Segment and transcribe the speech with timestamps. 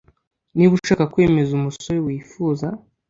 [0.55, 2.67] niba ushaka kwemeza umusore wifuza.